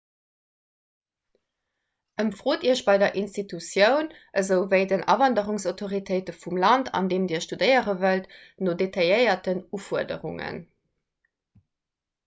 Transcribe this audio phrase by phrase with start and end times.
[2.23, 4.09] ëmfrot iech bei der institutioun
[4.41, 8.35] esouwéi den awanderungsautoritéite vum land an deem dir studéiere wëllt
[8.69, 10.59] no detailléierten ufuerderungen